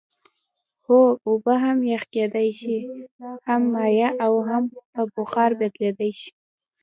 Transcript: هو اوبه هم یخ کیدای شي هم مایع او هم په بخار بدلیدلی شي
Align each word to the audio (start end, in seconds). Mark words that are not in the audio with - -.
هو 0.85 0.99
اوبه 1.27 1.53
هم 1.63 1.77
یخ 1.93 2.03
کیدای 2.13 2.49
شي 2.59 2.77
هم 3.47 3.61
مایع 3.73 4.09
او 4.25 4.33
هم 4.49 4.63
په 4.93 5.01
بخار 5.15 5.49
بدلیدلی 5.59 6.11
شي 6.19 6.31